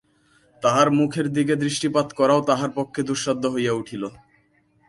[0.63, 4.03] তাহার মুখের দিকে দৃষ্টিপাত করাও তাঁহার পক্ষে দুঃসাধ্য হইয়া উঠিল।